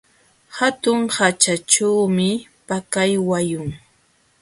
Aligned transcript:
Hatun 0.57 0.99
haćhachuumi 1.15 2.29
pakay 2.67 3.11
wayun. 3.29 3.69